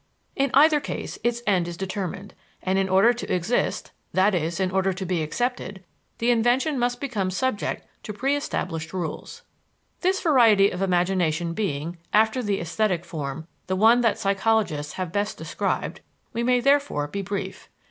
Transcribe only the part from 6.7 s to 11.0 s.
must become subject to preëstablished rules. This variety of